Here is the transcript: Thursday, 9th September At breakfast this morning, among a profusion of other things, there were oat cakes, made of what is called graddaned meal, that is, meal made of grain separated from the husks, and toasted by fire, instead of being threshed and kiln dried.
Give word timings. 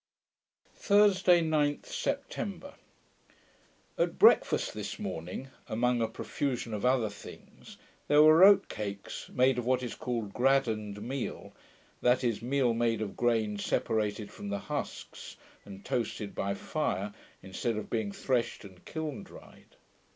Thursday, 0.73 1.41
9th 1.43 1.85
September 1.85 2.73
At 3.99 4.17
breakfast 4.17 4.73
this 4.73 4.97
morning, 4.97 5.49
among 5.67 6.01
a 6.01 6.07
profusion 6.07 6.73
of 6.73 6.83
other 6.83 7.07
things, 7.07 7.77
there 8.07 8.23
were 8.23 8.43
oat 8.43 8.67
cakes, 8.67 9.29
made 9.29 9.59
of 9.59 9.65
what 9.67 9.83
is 9.83 9.93
called 9.93 10.33
graddaned 10.33 10.99
meal, 11.03 11.53
that 12.01 12.23
is, 12.23 12.41
meal 12.41 12.73
made 12.73 13.03
of 13.03 13.15
grain 13.15 13.59
separated 13.59 14.31
from 14.31 14.49
the 14.49 14.57
husks, 14.57 15.37
and 15.65 15.85
toasted 15.85 16.33
by 16.33 16.55
fire, 16.55 17.13
instead 17.43 17.77
of 17.77 17.91
being 17.91 18.11
threshed 18.11 18.65
and 18.65 18.83
kiln 18.85 19.21
dried. 19.21 19.75